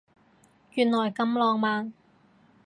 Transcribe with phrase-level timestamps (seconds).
[0.71, 1.93] 原來咁浪漫